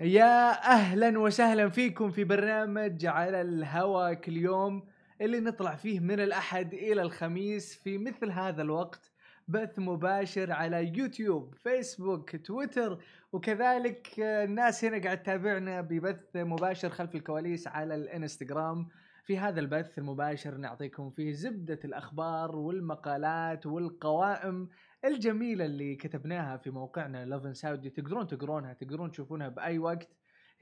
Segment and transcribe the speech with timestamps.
[0.00, 4.88] يا أهلا وسهلا فيكم في برنامج على الهوا كل يوم
[5.20, 9.10] اللي نطلع فيه من الأحد إلى الخميس في مثل هذا الوقت
[9.48, 12.98] بث مباشر على يوتيوب فيسبوك تويتر
[13.32, 18.88] وكذلك الناس هنا قاعد تتابعنا ببث مباشر خلف الكواليس على الإنستغرام.
[19.26, 24.68] في هذا البث المباشر نعطيكم فيه زبدة الأخبار والمقالات والقوائم
[25.04, 30.08] الجميلة اللي كتبناها في موقعنا Lovin Saudi تقدرون تقرونها تقدرون تشوفونها بأي وقت.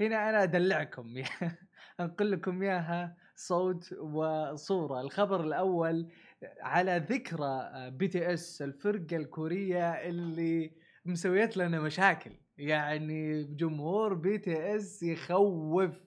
[0.00, 1.14] هنا أنا أدلعكم.
[2.00, 5.00] أنقل لكم إياها صوت وصورة.
[5.00, 6.12] الخبر الأول
[6.60, 10.72] على ذكرى BTS الفرقة الكورية اللي
[11.04, 12.32] مسويت لنا مشاكل.
[12.58, 16.00] يعني جمهور BTS يخوف.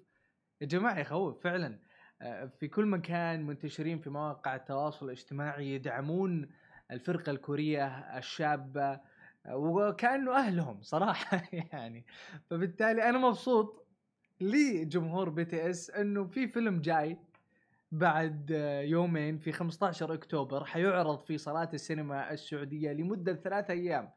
[0.61, 1.86] يا جماعة يخوف فعلا.
[2.59, 6.49] في كل مكان منتشرين في مواقع التواصل الاجتماعي يدعمون
[6.91, 8.99] الفرقه الكورية الشابة
[9.49, 11.41] وكأنه أهلهم صراحة
[11.73, 12.05] يعني
[12.49, 13.87] فبالتالي أنا مبسوط
[14.41, 17.17] لجمهور BTS إنه في فيلم جاي
[17.91, 18.51] بعد
[18.83, 24.09] يومين في 15 أكتوبر حيعرض في صالات السينما السعودية لمدة ثلاثة أيام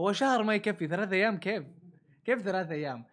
[0.00, 1.64] هو شهر ما يكفي ثلاثة أيام كيف؟
[2.24, 3.04] كيف ثلاثة أيام؟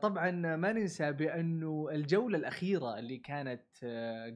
[0.00, 3.64] طبعا ما ننسى بأنه الجولة الأخيرة اللي كانت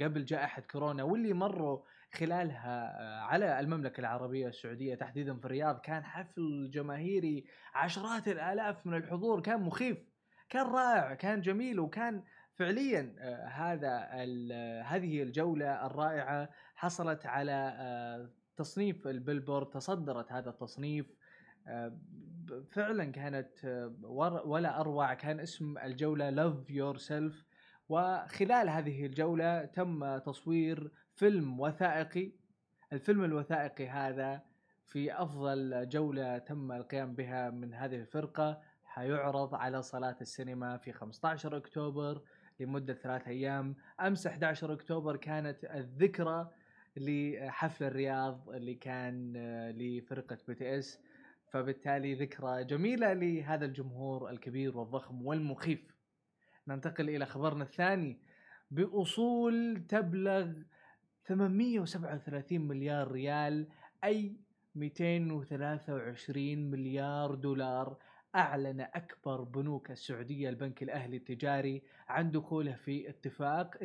[0.00, 6.70] قبل جائحة كورونا واللي مروا خلالها على المملكة العربية السعودية تحديدا في الرياض كان حفل
[6.70, 9.98] جماهيري عشرات الآلاف من الحضور كان مخيف
[10.48, 12.22] كان رائع كان جميل وكان
[12.54, 13.14] فعليا
[13.48, 13.98] هذا
[14.82, 21.06] هذه الجولة الرائعة حصلت على تصنيف ال Billboard تصدرت هذا التصنيف
[22.70, 23.48] فعلا كانت
[24.44, 27.44] ولا أروع كان اسم الجولة Love Yourself
[27.88, 32.32] وخلال هذه الجولة تم تصوير فيلم وثائقي.
[32.92, 34.42] الفيلم الوثائقي هذا
[34.86, 38.60] في أفضل جولة تم القيام بها من هذه الفرقة.
[38.84, 42.22] حيعرض على صالات السينما في 15 أكتوبر
[42.60, 43.76] لمدة ثلاث أيام.
[44.00, 46.50] أمس 11 أكتوبر كانت الذكرى
[46.96, 49.32] لحفل الرياض اللي كان
[49.70, 51.00] لفرقة BTS.
[51.52, 55.94] فبالتالي ذكرى جميلة لهذا الجمهور الكبير والضخم والمخيف.
[56.68, 58.18] ننتقل إلى خبرنا الثاني.
[58.70, 60.52] بأصول تبلغ
[61.24, 63.68] 837 مليار ريال
[64.04, 64.36] أي
[64.74, 67.96] 223 مليار دولار
[68.34, 73.76] أعلن أكبر بنوك السعودية البنك الأهلي التجاري عن دخوله في اتفاق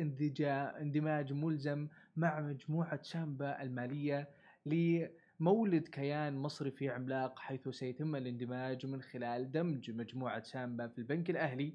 [0.80, 4.28] اندماج ملزم مع مجموعة سامبا المالية
[5.40, 11.74] مولد كيان مصرفي عملاق حيث سيتم الاندماج من خلال دمج مجموعة سامبا في البنك الأهلي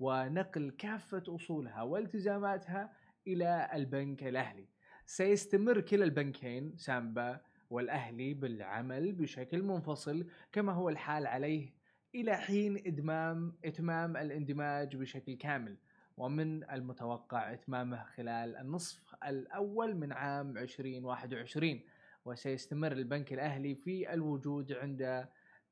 [0.00, 2.92] ونقل كافة أصولها والتزاماتها
[3.26, 4.68] إلى البنك الأهلي.
[5.06, 11.74] سيستمر كلا البنكين سامبا والأهلي بالعمل بشكل منفصل كما هو الحال عليه
[12.14, 15.76] إلى حين إدمام إتمام الاندماج بشكل كامل
[16.16, 21.80] ومن المتوقع إتمامه خلال النصف الأول من عام 2021
[22.24, 25.28] وسيستمر البنك الأهلي في الوجود عند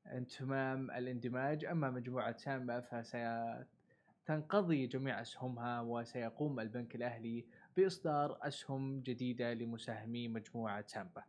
[0.07, 7.45] انتمام الاندماج أما مجموعة سامبا فسيتنقضي جميع أسهمها وسيقوم البنك الأهلي
[7.77, 11.23] بإصدار أسهم جديدة لمساهمي مجموعة سامبا.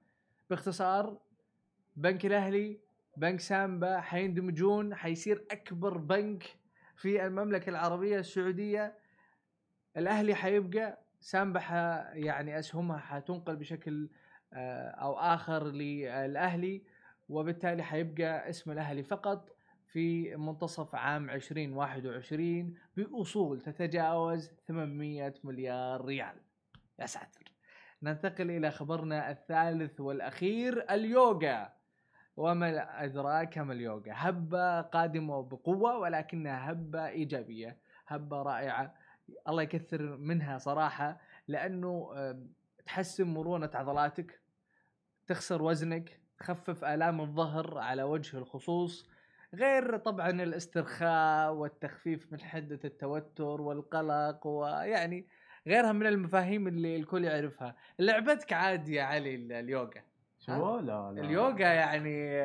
[0.51, 1.19] باختصار
[1.97, 2.81] بنك الأهلي
[3.17, 6.57] بنك سامبا حيندمجون حيصير أكبر بنك
[6.97, 8.99] في المملكة العربية السعودية
[9.97, 11.61] الأهلي حيبقى سامبا
[12.15, 14.09] يعني أسهمها حتنقل بشكل
[14.55, 16.83] أو آخر للأهلي
[17.29, 19.57] وبالتالي حيبقى اسم الأهلي فقط
[19.87, 26.37] في منتصف عام 2021 بأصول تتجاوز 800 مليار ريال.
[26.99, 27.53] يا ساتر.
[28.03, 31.73] ننتقل إلى خبرنا الثالث والأخير اليوغا.
[32.37, 38.95] وما أدراك ما اليوغا؟ هبة قادمة بقوة ولكنها هبة إيجابية هبة رائعة.
[39.49, 42.11] الله يكثر منها صراحة لأنه
[42.87, 44.41] تحسن مرونة عضلاتك.
[45.27, 49.09] تخسر وزنك تخفف آلام الظهر على وجه الخصوص
[49.55, 55.27] غير طبعا الاسترخاء والتخفيف من حدة التوتر والقلق ويعني
[55.67, 57.77] غيرها من المفاهيم اللي الكل يعرفها.
[57.99, 60.03] لعبتك عاد يا علي اليوغا.
[60.41, 62.41] شو؟ لا لا اليوغا يعني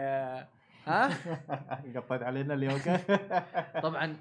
[0.88, 1.10] ها؟
[1.96, 3.00] قطيت علينا اليوغا.
[3.84, 4.18] طبعا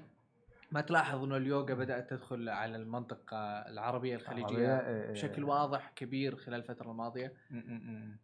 [0.71, 3.37] ما تلاحظ إنه اليوغا بدأت تدخل على المنطقة
[3.67, 5.49] العربية الخليجية إيه، إيه، بشكل إيه.
[5.49, 7.33] واضح كبير خلال الفترة الماضية.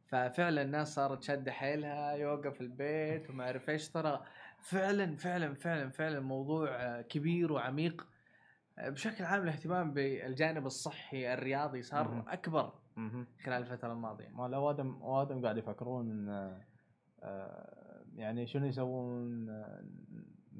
[0.07, 3.89] ففعلا الناس صارت شادة حيلها يوغا في البيت وما أعرف إيش.
[3.89, 4.23] ترى
[4.59, 8.07] فعلا فعلا فعلا فعلا موضوع كبير وعميق.
[8.77, 12.73] بشكل عام الاهتمام بالجانب الصحي الرياضي صار أكبر
[13.43, 14.29] خلال الفترة الماضية.
[14.29, 16.29] ما لا وادم وادم قاعد يفكرون
[17.23, 19.47] آه، يعني شنو يسوون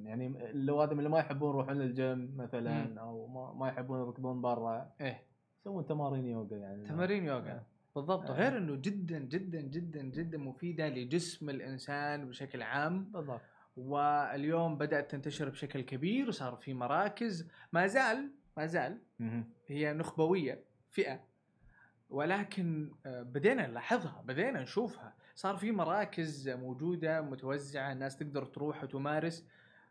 [0.03, 5.24] يعني اللوادم اللي ما يحبون يروحون الجيم مثلا أو ما, ما يحبون يركضون برا إيه.
[5.62, 6.86] يسوون تمارين يوغا يعني.
[6.88, 7.63] تمارين يوغا.
[7.95, 8.30] بالضبط.
[8.30, 8.33] آه.
[8.33, 13.03] غير إنه جدا جدا جدا جدا مفيدة لجسم الإنسان بشكل عام.
[13.03, 13.42] بالضبط.
[13.77, 17.50] واليوم بدأت تنتشر بشكل كبير وصار في مراكز.
[17.74, 19.45] ما زال ما زال مهم.
[19.68, 21.19] هي نخبوية فئة.
[22.09, 25.13] ولكن آه، بدينا نلاحظها بدينا نشوفها.
[25.36, 29.47] صار في مراكز موجودة متوزعة الناس تقدر تروح وتمارس.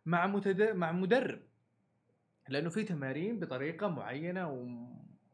[0.06, 0.62] مع متد...
[0.62, 1.40] مع مدرب.
[2.48, 4.66] لأنه في تمارين بطريقة معينة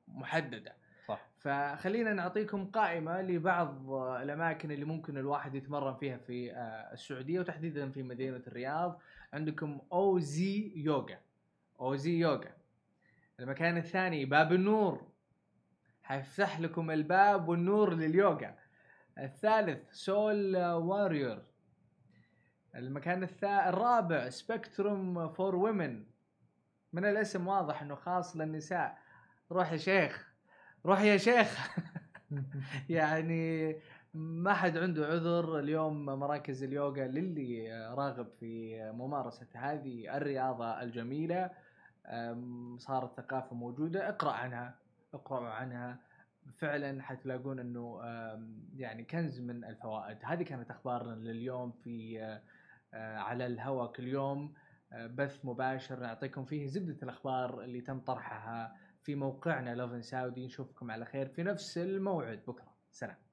[0.09, 0.75] ومحددة.
[1.07, 1.27] صح.
[1.39, 8.03] فخلينا نعطيكم قائمة لبعض الأماكن اللي ممكن الواحد يتمرن فيها في آه، السعودية وتحديدا في
[8.03, 9.01] مدينة الرياض.
[9.33, 11.19] عندكم أو زي يوغا.
[11.81, 12.53] أو زي يوغا.
[13.41, 15.11] المكان الثاني باب النور.
[16.03, 18.55] حيفتح لكم الباب والنور لليوغا.
[19.19, 21.43] الثالث سول واريور.
[22.75, 23.69] المكان الثا...
[23.69, 26.05] الرابع Spectrum for Women
[26.93, 28.99] من الاسم واضح إنه خاص للنساء.
[29.53, 30.33] روح يا شيخ.
[30.87, 31.71] روح يا شيخ.
[32.89, 33.77] يعني
[34.15, 41.51] ما حد عنده عذر اليوم مراكز اليوغا للي راغب في ممارسة هذه الرياضة الجميلة.
[42.79, 44.09] صارت ثقافة موجودة.
[44.09, 44.75] اقرأ عنها.
[45.15, 45.99] اقرأوا عنها.
[46.59, 48.01] فعلا حتلاقون إنه
[48.77, 50.19] يعني كنز من الفوائد.
[50.25, 52.41] هذه كانت أخبارنا لليوم في
[52.95, 54.55] على الهواء كل يوم.
[54.93, 60.91] أه، بث مباشر نعطيكم فيه زبدة الأخبار اللي تم طرحها في موقعنا لوفن ساودي نشوفكم
[60.91, 62.43] على خير في نفس الموعد.
[62.47, 62.75] بكرة.
[62.91, 63.30] سلام.